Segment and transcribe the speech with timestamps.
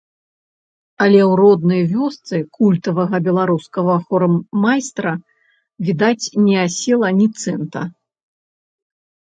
[1.03, 5.13] Але ў роднай вёсцы культавага беларускага хормайстра,
[5.87, 7.81] відаць, не асела ні цэнта.